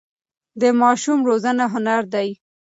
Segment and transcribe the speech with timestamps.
[0.61, 2.29] د ماشوم روزنه هنر دی.